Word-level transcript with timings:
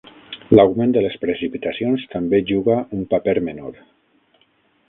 L'augment 0.59 0.95
de 0.95 1.03
les 1.07 1.17
precipitacions 1.25 2.07
també 2.15 2.39
juga 2.53 2.81
un 3.01 3.07
paper 3.15 3.37
menor. 3.51 3.81